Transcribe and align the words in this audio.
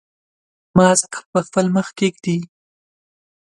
ماسک 0.77 1.13
په 1.31 1.39
خپل 1.47 1.65
مخ 1.75 1.87
کېږدئ. 1.99 2.39